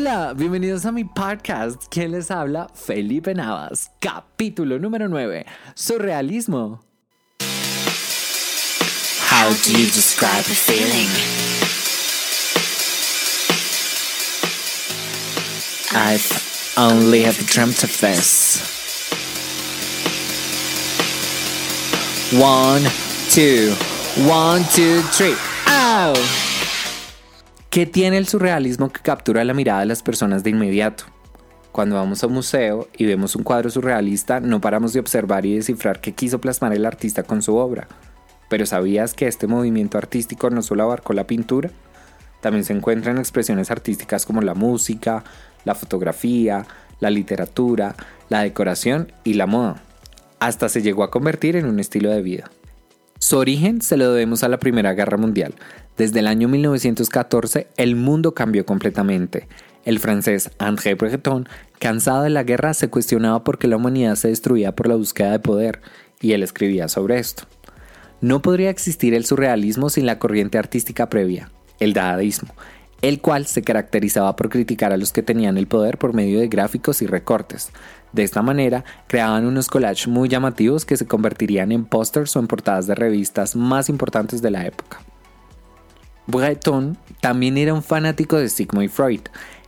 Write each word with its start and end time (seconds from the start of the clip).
Hola, 0.00 0.32
bienvenidos 0.32 0.86
a 0.86 0.92
mi 0.92 1.02
podcast. 1.02 1.86
¿Quién 1.90 2.12
les 2.12 2.30
habla? 2.30 2.68
Felipe 2.72 3.34
Navas. 3.34 3.90
Capítulo 3.98 4.78
número 4.78 5.08
9. 5.08 5.44
Surrealismo. 5.74 6.78
How 9.28 9.50
do 9.50 9.72
you 9.72 9.86
describe 9.86 10.46
a 10.46 10.54
feeling? 10.54 11.08
I've 15.92 16.76
only 16.76 17.24
ever 17.24 17.42
dreamt 17.42 17.82
of 17.82 17.90
this. 18.00 18.62
One, 22.40 22.84
two, 23.30 23.74
one, 24.28 24.62
two, 24.70 25.02
three. 25.10 25.34
¡Ow! 25.66 26.14
¿Qué 27.78 27.86
tiene 27.86 28.18
el 28.18 28.26
surrealismo 28.26 28.90
que 28.90 29.02
captura 29.02 29.44
la 29.44 29.54
mirada 29.54 29.78
de 29.78 29.86
las 29.86 30.02
personas 30.02 30.42
de 30.42 30.50
inmediato? 30.50 31.04
Cuando 31.70 31.94
vamos 31.94 32.20
a 32.20 32.26
un 32.26 32.32
museo 32.32 32.88
y 32.96 33.06
vemos 33.06 33.36
un 33.36 33.44
cuadro 33.44 33.70
surrealista, 33.70 34.40
no 34.40 34.60
paramos 34.60 34.92
de 34.92 34.98
observar 34.98 35.46
y 35.46 35.54
descifrar 35.54 36.00
qué 36.00 36.12
quiso 36.12 36.40
plasmar 36.40 36.72
el 36.72 36.84
artista 36.84 37.22
con 37.22 37.40
su 37.40 37.54
obra. 37.54 37.86
Pero 38.48 38.66
¿sabías 38.66 39.14
que 39.14 39.28
este 39.28 39.46
movimiento 39.46 39.96
artístico 39.96 40.50
no 40.50 40.60
solo 40.62 40.82
abarcó 40.82 41.12
la 41.12 41.28
pintura? 41.28 41.70
También 42.40 42.64
se 42.64 42.72
encuentran 42.72 43.16
expresiones 43.16 43.70
artísticas 43.70 44.26
como 44.26 44.40
la 44.40 44.54
música, 44.54 45.22
la 45.64 45.76
fotografía, 45.76 46.66
la 46.98 47.10
literatura, 47.10 47.94
la 48.28 48.42
decoración 48.42 49.12
y 49.22 49.34
la 49.34 49.46
moda. 49.46 49.80
Hasta 50.40 50.68
se 50.68 50.82
llegó 50.82 51.04
a 51.04 51.12
convertir 51.12 51.54
en 51.54 51.66
un 51.66 51.78
estilo 51.78 52.10
de 52.10 52.22
vida. 52.22 52.50
Su 53.28 53.36
origen 53.36 53.82
se 53.82 53.98
lo 53.98 54.10
debemos 54.10 54.42
a 54.42 54.48
la 54.48 54.58
Primera 54.58 54.94
Guerra 54.94 55.18
Mundial. 55.18 55.54
Desde 55.98 56.20
el 56.20 56.26
año 56.28 56.48
1914 56.48 57.66
el 57.76 57.94
mundo 57.94 58.32
cambió 58.32 58.64
completamente. 58.64 59.48
El 59.84 59.98
francés 59.98 60.50
André 60.58 60.94
Breton, 60.94 61.46
cansado 61.78 62.22
de 62.22 62.30
la 62.30 62.44
guerra, 62.44 62.72
se 62.72 62.88
cuestionaba 62.88 63.44
por 63.44 63.58
qué 63.58 63.68
la 63.68 63.76
humanidad 63.76 64.14
se 64.14 64.28
destruía 64.28 64.74
por 64.74 64.88
la 64.88 64.94
búsqueda 64.94 65.32
de 65.32 65.40
poder, 65.40 65.82
y 66.22 66.32
él 66.32 66.42
escribía 66.42 66.88
sobre 66.88 67.18
esto. 67.18 67.42
No 68.22 68.40
podría 68.40 68.70
existir 68.70 69.12
el 69.12 69.26
surrealismo 69.26 69.90
sin 69.90 70.06
la 70.06 70.18
corriente 70.18 70.56
artística 70.56 71.10
previa, 71.10 71.50
el 71.80 71.92
dadaísmo, 71.92 72.54
el 73.02 73.20
cual 73.20 73.46
se 73.46 73.62
caracterizaba 73.62 74.34
por 74.36 74.48
criticar 74.48 74.92
a 74.92 74.96
los 74.96 75.12
que 75.12 75.22
tenían 75.22 75.56
el 75.56 75.66
poder 75.66 75.98
por 75.98 76.14
medio 76.14 76.40
de 76.40 76.48
gráficos 76.48 77.02
y 77.02 77.06
recortes. 77.06 77.70
De 78.12 78.22
esta 78.22 78.42
manera, 78.42 78.84
creaban 79.06 79.46
unos 79.46 79.68
collages 79.68 80.08
muy 80.08 80.28
llamativos 80.28 80.84
que 80.84 80.96
se 80.96 81.06
convertirían 81.06 81.72
en 81.72 81.84
pósters 81.84 82.34
o 82.36 82.40
en 82.40 82.46
portadas 82.46 82.86
de 82.86 82.94
revistas 82.94 83.54
más 83.54 83.88
importantes 83.88 84.42
de 84.42 84.50
la 84.50 84.66
época. 84.66 84.98
Breton 86.26 86.98
también 87.20 87.56
era 87.56 87.72
un 87.72 87.82
fanático 87.82 88.36
de 88.36 88.48
Sigmund 88.48 88.90
Freud, 88.90 89.22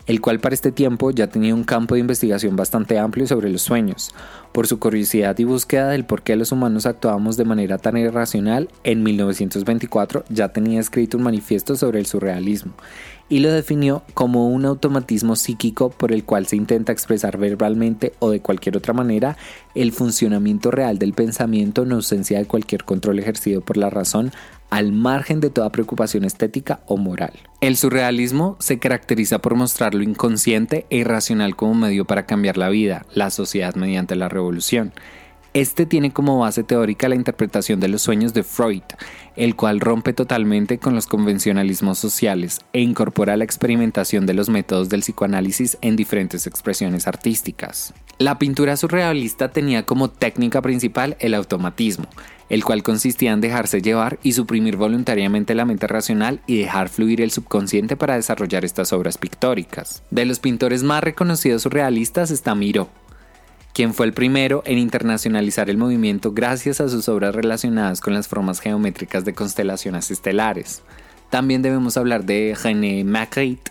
el 0.07 0.21
cual 0.21 0.41
para 0.41 0.55
este 0.55 0.73
tiempo 0.73 1.11
ya 1.11 1.29
tenía 1.29 1.55
un 1.55 1.65
campo 1.65 1.95
de 1.95 2.01
investigación 2.01 2.57
bastante 2.57 2.99
amplio 2.99 3.27
sobre 3.27 3.51
los 3.51 3.63
sueños. 3.63 4.15
Por 4.53 4.67
su 4.67 4.79
curiosidad 4.79 5.39
y 5.39 5.45
búsqueda 5.45 5.89
del 5.89 6.05
por 6.05 6.23
qué 6.23 6.37
los 6.37 6.53
humanos 6.53 6.87
actuábamos 6.87 7.37
de 7.37 7.45
manera 7.45 7.79
tan 7.79 7.97
irracional, 7.97 8.69
en 8.85 9.03
1924 9.03 10.25
ya 10.29 10.49
tenía 10.49 10.81
escrito 10.81 11.17
un 11.17 11.25
manifiesto 11.25 11.77
sobre 11.77 12.01
el 12.01 12.07
surrealismo 12.07 12.73
y 13.31 13.39
lo 13.39 13.53
definió 13.53 14.03
como 14.13 14.49
un 14.49 14.67
automatismo 14.67 15.37
psíquico 15.37 15.89
por 15.91 16.13
el 16.13 16.25
cual 16.25 16.47
se 16.47 16.57
intenta 16.57 16.93
expresar 16.93 17.39
verbalmente 17.39 18.13
o 18.19 18.31
de 18.31 18.41
cualquier 18.41 18.77
otra 18.77 18.93
manera 18.93 19.37
el 19.75 19.93
funcionamiento 19.93 20.71
real 20.73 20.99
del 20.99 21.15
pensamiento 21.15 21.85
en 21.85 21.93
ausencia 21.93 22.39
de 22.39 22.47
cualquier 22.47 22.85
control 22.85 23.21
ejercido 23.21 23.61
por 23.61 23.77
la 23.77 23.89
razón 23.89 24.33
al 24.71 24.93
margen 24.93 25.41
de 25.41 25.51
toda 25.51 25.71
preocupación 25.71 26.25
estética 26.25 26.81
o 26.87 26.97
moral. 26.97 27.33
El 27.61 27.77
surrealismo 27.77 28.57
se 28.61 28.79
caracteriza 28.79 29.41
por 29.41 29.55
mostrar 29.57 29.95
lo 29.95 30.03
inconsciente 30.03 30.87
e 30.91 30.99
irracional 30.99 31.57
como 31.57 31.75
medio 31.75 32.05
para 32.05 32.27
cambiar 32.27 32.57
la 32.57 32.69
vida, 32.69 33.05
la 33.13 33.31
sociedad 33.31 33.75
mediante 33.75 34.17
la 34.17 34.29
revolución. 34.29 34.93
Este 35.53 35.85
tiene 35.85 36.13
como 36.13 36.39
base 36.39 36.63
teórica 36.63 37.09
la 37.09 37.17
interpretación 37.17 37.81
de 37.81 37.89
los 37.89 38.03
sueños 38.03 38.33
de 38.33 38.45
Freud, 38.45 38.85
el 39.37 39.57
cual 39.57 39.81
rompe 39.81 40.13
totalmente 40.13 40.79
con 40.79 40.95
los 40.95 41.07
convencionalismos 41.07 41.99
sociales 41.99 42.61
e 42.73 42.81
incorpora 42.81 43.37
la 43.37 43.45
experimentación 43.45 44.27
de 44.27 44.35
los 44.35 44.49
métodos 44.49 44.89
del 44.89 45.01
psicoanálisis 45.01 45.79
en 45.81 45.97
diferentes 45.97 46.47
expresiones 46.47 47.07
artísticas. 47.07 47.95
La 48.19 48.39
pintura 48.39 48.77
surrealista 48.77 49.51
tenía 49.51 49.87
como 49.87 50.11
técnica 50.11 50.61
principal 50.61 51.17
el 51.21 51.35
automatismo, 51.35 52.07
el 52.51 52.65
cual 52.65 52.83
consistía 52.83 53.33
en 53.33 53.41
dejarse 53.41 53.81
llevar 53.81 54.19
y 54.23 54.33
suprimir 54.33 54.77
voluntariamente 54.77 55.55
la 55.55 55.65
mente 55.65 55.87
racional 55.87 56.41
y 56.47 56.59
dejar 56.59 56.89
fluir 56.89 57.23
el 57.23 57.31
subconsciente 57.31 57.97
para 57.97 58.17
desarrollar 58.17 58.65
estas 58.65 58.93
obras 58.93 59.17
pictóricas. 59.17 60.03
De 60.11 60.27
los 60.27 60.41
pintores 60.41 60.83
más 60.83 61.03
reconocidos 61.03 61.63
surrealistas 61.63 62.31
está 62.31 62.55
Miro, 62.55 62.91
quien 63.73 63.95
fue 63.95 64.07
el 64.07 64.13
primero 64.13 64.63
en 64.67 64.79
internacionalizar 64.79 65.71
el 65.71 65.79
movimiento 65.79 66.33
gracias 66.33 66.81
a 66.81 66.89
sus 66.89 67.09
obras 67.09 67.35
relacionadas 67.35 68.01
con 68.01 68.15
las 68.15 68.29
formas 68.29 68.61
geométricas 68.61 69.25
de 69.25 69.35
constelaciones 69.35 70.11
estelares. 70.11 70.83
También 71.31 71.63
debemos 71.63 71.97
hablar 71.97 72.25
de 72.25 72.57
René 72.61 73.05
Magritte, 73.05 73.71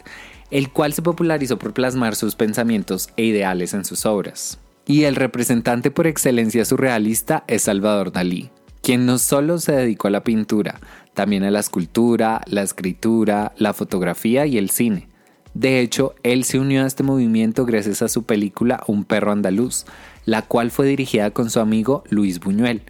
el 0.49 0.69
cual 0.69 0.93
se 0.93 1.01
popularizó 1.01 1.59
por 1.59 1.73
plasmar 1.73 2.15
sus 2.15 2.35
pensamientos 2.35 3.09
e 3.17 3.23
ideales 3.23 3.73
en 3.73 3.83
sus 3.83 4.05
obras. 4.05 4.59
Y 4.85 5.03
el 5.03 5.15
representante 5.15 5.91
por 5.91 6.07
excelencia 6.07 6.65
surrealista 6.65 7.43
es 7.47 7.63
Salvador 7.63 8.11
Dalí, 8.11 8.49
quien 8.81 9.05
no 9.05 9.19
solo 9.19 9.59
se 9.59 9.73
dedicó 9.73 10.07
a 10.07 10.11
la 10.11 10.23
pintura, 10.23 10.79
también 11.13 11.43
a 11.43 11.51
la 11.51 11.59
escultura, 11.59 12.41
la 12.47 12.63
escritura, 12.63 13.51
la 13.57 13.73
fotografía 13.73 14.45
y 14.45 14.57
el 14.57 14.69
cine. 14.69 15.08
De 15.53 15.79
hecho, 15.79 16.13
él 16.23 16.43
se 16.43 16.59
unió 16.59 16.83
a 16.83 16.87
este 16.87 17.03
movimiento 17.03 17.65
gracias 17.65 18.01
a 18.01 18.07
su 18.07 18.23
película 18.23 18.83
Un 18.87 19.03
perro 19.03 19.31
andaluz, 19.31 19.85
la 20.25 20.43
cual 20.43 20.71
fue 20.71 20.87
dirigida 20.87 21.31
con 21.31 21.49
su 21.49 21.59
amigo 21.59 22.03
Luis 22.09 22.39
Buñuel. 22.39 22.83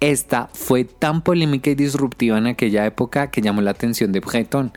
Esta 0.00 0.48
fue 0.52 0.84
tan 0.84 1.22
polémica 1.22 1.70
y 1.70 1.74
disruptiva 1.74 2.38
en 2.38 2.46
aquella 2.46 2.86
época 2.86 3.30
que 3.30 3.40
llamó 3.40 3.62
la 3.62 3.72
atención 3.72 4.12
de 4.12 4.20
Breton, 4.20 4.72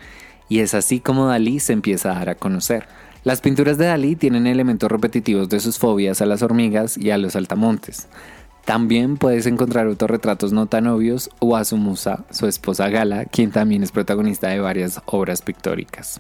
y 0.49 0.59
es 0.59 0.73
así 0.73 0.99
como 0.99 1.27
Dalí 1.27 1.59
se 1.59 1.73
empieza 1.73 2.11
a 2.11 2.15
dar 2.15 2.29
a 2.29 2.35
conocer. 2.35 2.87
Las 3.23 3.39
pinturas 3.39 3.77
de 3.77 3.85
Dalí 3.85 4.15
tienen 4.15 4.47
elementos 4.47 4.91
repetitivos 4.91 5.47
de 5.49 5.59
sus 5.59 5.77
fobias 5.77 6.21
a 6.21 6.25
las 6.25 6.41
hormigas 6.41 6.97
y 6.97 7.11
a 7.11 7.19
los 7.19 7.35
altamontes. 7.35 8.07
También 8.65 9.17
puedes 9.17 9.45
encontrar 9.45 9.87
autorretratos 9.87 10.53
no 10.53 10.65
tan 10.65 10.87
obvios 10.87 11.29
o 11.39 11.55
a 11.55 11.65
su 11.65 11.77
musa, 11.77 12.25
su 12.31 12.47
esposa 12.47 12.89
Gala, 12.89 13.25
quien 13.25 13.51
también 13.51 13.83
es 13.83 13.91
protagonista 13.91 14.49
de 14.49 14.59
varias 14.59 15.01
obras 15.05 15.41
pictóricas. 15.41 16.19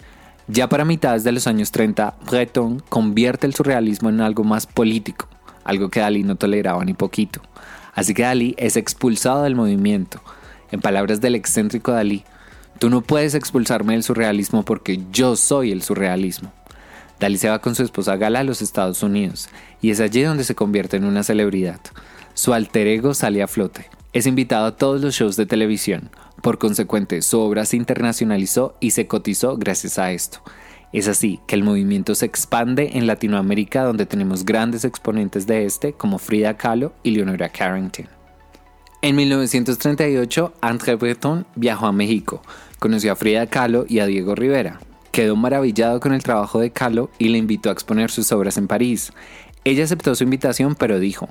Ya 0.53 0.67
para 0.67 0.83
mitades 0.83 1.23
de 1.23 1.31
los 1.31 1.47
años 1.47 1.71
30, 1.71 2.13
Breton 2.29 2.83
convierte 2.89 3.47
el 3.47 3.55
surrealismo 3.55 4.09
en 4.09 4.19
algo 4.19 4.43
más 4.43 4.67
político, 4.67 5.29
algo 5.63 5.89
que 5.89 6.01
Dalí 6.01 6.23
no 6.23 6.35
toleraba 6.35 6.83
ni 6.83 6.93
poquito. 6.93 7.41
Así 7.95 8.13
que 8.13 8.23
Dalí 8.23 8.53
es 8.57 8.75
expulsado 8.75 9.43
del 9.43 9.55
movimiento. 9.55 10.21
En 10.69 10.81
palabras 10.81 11.21
del 11.21 11.35
excéntrico 11.35 11.93
Dalí, 11.93 12.25
tú 12.79 12.89
no 12.89 12.99
puedes 12.99 13.33
expulsarme 13.33 13.93
del 13.93 14.03
surrealismo 14.03 14.65
porque 14.65 14.99
yo 15.13 15.37
soy 15.37 15.71
el 15.71 15.83
surrealismo. 15.83 16.51
Dalí 17.17 17.37
se 17.37 17.47
va 17.47 17.59
con 17.59 17.73
su 17.73 17.83
esposa 17.83 18.17
Gala 18.17 18.41
a 18.41 18.43
los 18.43 18.61
Estados 18.61 19.03
Unidos 19.03 19.47
y 19.81 19.91
es 19.91 20.01
allí 20.01 20.21
donde 20.21 20.43
se 20.43 20.53
convierte 20.53 20.97
en 20.97 21.05
una 21.05 21.23
celebridad. 21.23 21.79
Su 22.33 22.53
alter 22.53 22.87
ego 22.87 23.13
sale 23.13 23.41
a 23.41 23.47
flote. 23.47 23.89
Es 24.13 24.27
invitado 24.27 24.65
a 24.65 24.75
todos 24.75 25.01
los 25.01 25.15
shows 25.15 25.37
de 25.37 25.45
televisión, 25.45 26.09
por 26.41 26.57
consecuente, 26.57 27.21
su 27.21 27.39
obra 27.39 27.65
se 27.65 27.77
internacionalizó 27.77 28.75
y 28.79 28.91
se 28.91 29.05
cotizó 29.05 29.57
gracias 29.57 29.99
a 29.99 30.11
esto. 30.11 30.39
Es 30.91 31.07
así 31.07 31.39
que 31.45 31.55
el 31.55 31.63
movimiento 31.63 32.15
se 32.15 32.25
expande 32.25 32.97
en 32.97 33.05
Latinoamérica 33.05 33.83
donde 33.83 34.07
tenemos 34.07 34.43
grandes 34.43 34.83
exponentes 34.83 35.45
de 35.45 35.65
este 35.65 35.93
como 35.93 36.17
Frida 36.17 36.57
Kahlo 36.57 36.93
y 37.03 37.11
Leonora 37.11 37.49
Carrington. 37.49 38.09
En 39.03 39.15
1938, 39.15 40.53
André 40.61 40.95
Breton 40.95 41.45
viajó 41.55 41.85
a 41.85 41.91
México, 41.91 42.41
conoció 42.79 43.11
a 43.11 43.15
Frida 43.15 43.45
Kahlo 43.47 43.85
y 43.87 43.99
a 43.99 44.07
Diego 44.07 44.35
Rivera. 44.35 44.79
Quedó 45.11 45.35
maravillado 45.35 45.99
con 45.99 46.13
el 46.13 46.23
trabajo 46.23 46.59
de 46.59 46.71
Kahlo 46.71 47.11
y 47.19 47.29
le 47.29 47.37
invitó 47.37 47.69
a 47.69 47.73
exponer 47.73 48.09
sus 48.09 48.31
obras 48.31 48.57
en 48.57 48.67
París. 48.67 49.13
Ella 49.63 49.83
aceptó 49.83 50.15
su 50.15 50.23
invitación 50.23 50.73
pero 50.75 50.99
dijo, 50.99 51.29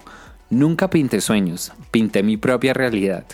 nunca 0.50 0.90
pinté 0.90 1.20
sueños, 1.20 1.72
pinté 1.90 2.22
mi 2.22 2.36
propia 2.36 2.74
realidad. 2.74 3.24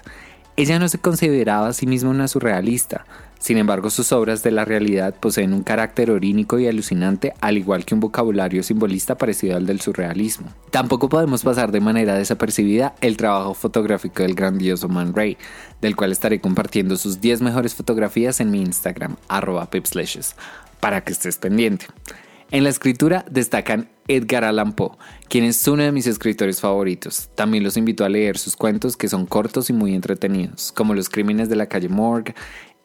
Ella 0.56 0.78
no 0.78 0.88
se 0.88 0.98
consideraba 0.98 1.68
a 1.68 1.72
sí 1.72 1.86
misma 1.86 2.10
una 2.10 2.28
surrealista, 2.28 3.04
sin 3.38 3.58
embargo 3.58 3.90
sus 3.90 4.10
obras 4.12 4.42
de 4.42 4.50
la 4.50 4.64
realidad 4.64 5.14
poseen 5.14 5.52
un 5.52 5.62
carácter 5.62 6.10
orínico 6.10 6.58
y 6.58 6.66
alucinante 6.66 7.34
al 7.40 7.58
igual 7.58 7.84
que 7.84 7.94
un 7.94 8.00
vocabulario 8.00 8.62
simbolista 8.62 9.16
parecido 9.16 9.56
al 9.56 9.66
del 9.66 9.80
surrealismo. 9.80 10.48
Tampoco 10.70 11.08
podemos 11.08 11.42
pasar 11.42 11.72
de 11.72 11.80
manera 11.80 12.14
desapercibida 12.14 12.94
el 13.02 13.16
trabajo 13.16 13.52
fotográfico 13.52 14.22
del 14.22 14.34
grandioso 14.34 14.88
Man 14.88 15.14
Ray, 15.14 15.36
del 15.82 15.94
cual 15.94 16.12
estaré 16.12 16.40
compartiendo 16.40 16.96
sus 16.96 17.20
10 17.20 17.42
mejores 17.42 17.74
fotografías 17.74 18.40
en 18.40 18.50
mi 18.50 18.62
Instagram, 18.62 19.16
arroba 19.28 19.68
pipslashes, 19.68 20.36
para 20.80 21.02
que 21.02 21.12
estés 21.12 21.36
pendiente. 21.36 21.86
En 22.52 22.62
la 22.62 22.70
escritura 22.70 23.24
destacan 23.28 23.88
Edgar 24.06 24.44
Allan 24.44 24.72
Poe, 24.72 24.92
quien 25.28 25.42
es 25.42 25.66
uno 25.66 25.82
de 25.82 25.90
mis 25.90 26.06
escritores 26.06 26.60
favoritos. 26.60 27.28
También 27.34 27.64
los 27.64 27.76
invito 27.76 28.04
a 28.04 28.08
leer 28.08 28.38
sus 28.38 28.54
cuentos 28.54 28.96
que 28.96 29.08
son 29.08 29.26
cortos 29.26 29.68
y 29.68 29.72
muy 29.72 29.94
entretenidos, 29.94 30.70
como 30.70 30.94
Los 30.94 31.08
crímenes 31.08 31.48
de 31.48 31.56
la 31.56 31.66
calle 31.66 31.88
Morgue, 31.88 32.36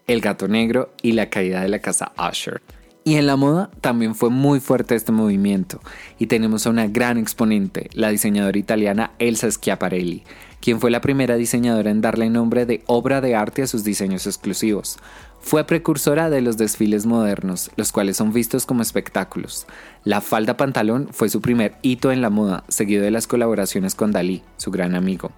El 0.08 0.20
gato 0.20 0.48
negro 0.48 0.94
y 1.04 1.12
La 1.12 1.30
caída 1.30 1.62
de 1.62 1.70
la 1.70 1.78
casa 1.78 2.12
Usher. 2.18 2.62
Y 3.04 3.16
en 3.16 3.26
la 3.26 3.36
moda 3.36 3.72
también 3.82 4.14
fue 4.14 4.30
muy 4.30 4.60
fuerte 4.60 4.94
este 4.94 5.12
movimiento 5.12 5.82
y 6.20 6.28
tenemos 6.28 6.68
a 6.68 6.70
una 6.70 6.86
gran 6.86 7.18
exponente, 7.18 7.90
la 7.94 8.10
diseñadora 8.10 8.60
italiana 8.60 9.12
Elsa 9.18 9.50
Schiaparelli, 9.50 10.24
quien 10.60 10.80
fue 10.80 10.92
la 10.92 11.02
primera 11.02 11.36
diseñadora 11.36 11.90
en 11.90 12.02
darle 12.02 12.30
nombre 12.30 12.68
de 12.68 12.84
obra 12.86 13.20
de 13.20 13.34
arte 13.34 13.64
a 13.64 13.68
sus 13.68 13.84
diseños 13.84 14.28
exclusivos. 14.28 15.00
Fue 15.40 15.64
precursora 15.64 16.30
de 16.30 16.42
los 16.42 16.58
desfiles 16.58 17.08
modernos, 17.08 17.72
los 17.76 17.92
cuales 17.92 18.18
son 18.18 18.32
vistos 18.32 18.68
como 18.68 18.84
espectáculos. 18.84 19.66
La 20.04 20.22
falda 20.22 20.56
pantalón 20.56 21.10
fue 21.12 21.30
su 21.30 21.42
primer 21.42 21.78
hito 21.82 22.12
en 22.12 22.22
la 22.22 22.30
moda, 22.30 22.64
seguido 22.68 23.04
de 23.04 23.10
las 23.10 23.26
colaboraciones 23.26 23.96
con 23.96 24.12
Dalí, 24.12 24.44
su 24.58 24.70
gran 24.70 24.94
amigo. 24.94 25.32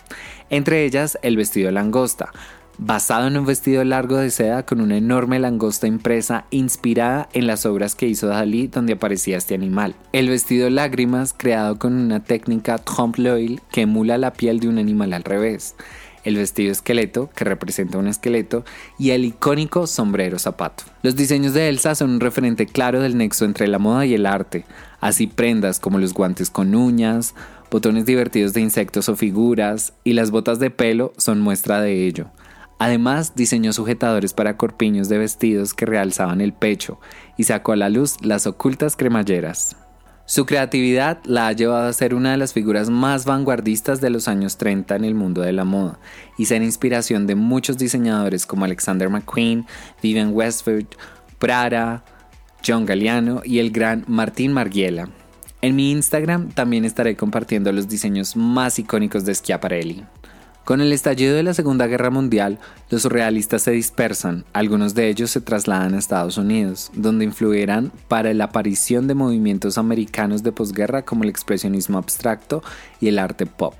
Entre 0.50 0.83
ellas, 0.83 1.18
el 1.21 1.38
vestido 1.38 1.71
langosta, 1.71 2.33
basado 2.78 3.28
en 3.28 3.38
un 3.38 3.46
vestido 3.46 3.84
largo 3.84 4.18
de 4.18 4.30
seda 4.30 4.66
con 4.66 4.81
una 4.81 4.98
enorme 4.98 5.40
langosta 5.40 5.88
impresa 5.88 6.46
inspirada 6.50 7.30
en 7.34 7.48
las 7.48 7.66
obras 7.66 7.96
que 7.96 8.08
hizo 8.08 8.28
Dalí 8.28 8.68
donde 8.68 8.94
aparecía 8.94 9.38
este 9.38 9.56
animal. 9.56 9.96
El 10.12 10.30
vestido 10.30 10.70
lágrimas 10.70 11.34
creado 11.38 11.78
con 11.78 11.94
una 11.94 12.24
técnica 12.24 12.78
trompe 12.78 13.22
l'oeil 13.22 13.62
que 13.72 13.81
emula 13.81 14.18
la 14.18 14.34
piel 14.34 14.60
de 14.60 14.68
un 14.68 14.78
animal 14.78 15.14
al 15.14 15.24
revés. 15.24 15.75
El 16.24 16.38
vestido 16.38 16.72
esqueleto, 16.72 17.30
que 17.36 17.44
representa 17.44 17.98
un 17.98 18.08
esqueleto, 18.08 18.64
y 18.98 19.10
el 19.10 19.25
icónico 19.25 19.88
sombrero 19.88 20.40
zapato. 20.40 20.86
Los 21.02 21.18
diseños 21.18 21.54
de 21.54 21.68
Elsa 21.68 21.96
son 21.96 22.12
un 22.12 22.20
referente 22.22 22.66
claro 22.66 23.02
del 23.02 23.18
nexo 23.18 23.44
entre 23.44 23.68
la 23.68 23.78
moda 23.78 24.06
y 24.06 24.14
el 24.14 24.25
arte, 24.25 24.66
así 25.02 25.28
prendas 25.28 25.81
como 25.81 26.00
los 26.00 26.14
guantes 26.14 26.50
con 26.50 26.75
uñas, 26.75 27.36
botones 27.70 28.06
divertidos 28.06 28.54
de 28.54 28.62
insectos 28.62 29.10
o 29.10 29.18
figuras, 29.18 29.92
y 30.06 30.14
las 30.14 30.31
botas 30.31 30.60
de 30.60 30.70
pelo 30.70 31.12
son 31.18 31.42
muestra 31.42 31.81
de 31.81 32.08
ello. 32.08 32.28
Además, 32.80 33.36
diseñó 33.36 33.74
sujetadores 33.74 34.34
para 34.34 34.58
corpiños 34.58 35.10
de 35.10 35.18
vestidos 35.18 35.74
que 35.74 35.86
realzaban 35.86 36.42
el 36.42 36.54
pecho 36.54 37.00
y 37.38 37.44
sacó 37.44 37.74
a 37.74 37.78
la 37.78 37.90
luz 37.90 38.18
las 38.22 38.48
ocultas 38.48 38.96
cremalleras. 38.96 39.78
Su 40.25 40.46
creatividad 40.46 41.20
la 41.25 41.48
ha 41.48 41.52
llevado 41.52 41.88
a 41.88 41.94
ser 41.94 42.16
una 42.16 42.31
de 42.31 42.38
las 42.38 42.54
figuras 42.54 42.90
más 42.90 43.25
vanguardistas 43.25 44.00
de 44.00 44.10
los 44.10 44.30
años 44.30 44.58
30 44.58 44.96
en 44.96 45.04
el 45.04 45.16
mundo 45.16 45.42
de 45.42 45.52
la 45.52 45.66
moda 45.66 46.00
y 46.38 46.46
ser 46.46 46.64
inspiración 46.64 47.28
de 47.28 47.36
muchos 47.36 47.78
diseñadores 47.78 48.46
como 48.46 48.64
Alexander 48.64 49.10
McQueen, 49.10 49.66
Vivian 50.02 50.31
Westwood, 50.34 50.86
Prada, 51.40 52.06
John 52.66 52.86
Galliano 52.86 53.42
y 53.44 53.60
el 53.60 53.72
gran 53.72 54.06
Martín 54.08 54.54
Margiela. 54.54 55.10
En 55.62 55.75
mi 55.75 55.92
Instagram 55.92 56.50
también 56.50 56.86
estaré 56.86 57.18
compartiendo 57.18 57.72
los 57.74 57.90
diseños 57.90 58.38
más 58.38 58.80
icónicos 58.80 59.25
de 59.25 59.36
Schiaparelli. 59.36 60.06
Con 60.63 60.80
el 60.80 60.94
estallido 60.94 61.36
de 61.36 61.44
la 61.44 61.54
Segunda 61.54 61.88
Guerra 61.88 62.10
Mundial, 62.10 62.57
los 62.89 63.01
surrealistas 63.01 63.63
se 63.63 63.71
dispersan, 63.71 64.45
algunos 64.54 64.95
de 64.95 65.10
ellos 65.10 65.30
se 65.30 65.42
trasladan 65.42 65.94
a 65.94 66.00
Estados 66.00 66.38
Unidos, 66.38 66.89
donde 66.94 67.25
influirán 67.25 67.92
para 68.07 68.33
la 68.33 68.45
aparición 68.45 69.06
de 69.07 69.13
movimientos 69.13 69.77
americanos 69.77 70.42
de 70.42 70.54
posguerra 70.54 71.01
como 71.01 71.24
el 71.24 71.30
expresionismo 71.30 71.98
abstracto 71.98 72.63
y 73.01 73.10
el 73.10 73.19
arte 73.19 73.45
pop. 73.45 73.74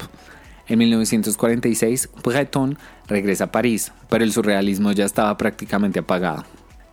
En 0.68 0.80
1946, 0.80 2.10
Breton 2.22 2.78
regresa 3.08 3.46
a 3.46 3.52
París, 3.52 3.94
pero 4.10 4.26
el 4.26 4.34
surrealismo 4.34 4.92
ya 4.92 5.06
estaba 5.06 5.38
prácticamente 5.38 6.00
apagado. 6.00 6.44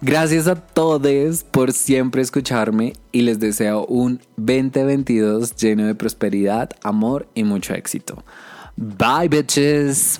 Gracias 0.02 0.46
a 0.46 0.54
todos 0.54 1.42
por 1.50 1.72
siempre 1.72 2.22
escucharme 2.22 2.92
y 3.10 3.22
les 3.22 3.40
deseo 3.40 3.86
un 3.86 4.20
2022 4.36 5.56
lleno 5.56 5.86
de 5.86 5.96
prosperidad, 5.96 6.70
amor 6.82 7.28
y 7.34 7.42
mucho 7.42 7.74
éxito. 7.74 8.24
Bye, 8.80 9.28
bitches. 9.28 10.18